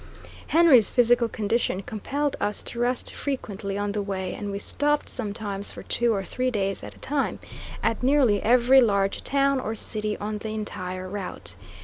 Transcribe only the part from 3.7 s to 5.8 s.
on the way, and we stopped sometimes